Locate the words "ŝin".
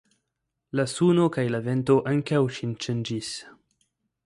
2.57-2.75